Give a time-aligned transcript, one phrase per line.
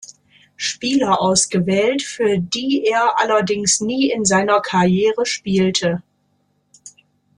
[0.57, 6.01] Spieler ausgewählt, für die er allerdings nie in seiner Karriere spielte.